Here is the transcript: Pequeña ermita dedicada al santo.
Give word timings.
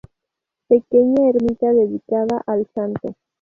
Pequeña 0.67 1.29
ermita 1.29 1.71
dedicada 1.73 2.41
al 2.47 2.65
santo. 2.73 3.13